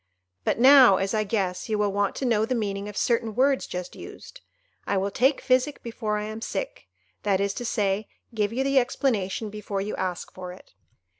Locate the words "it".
10.53-10.73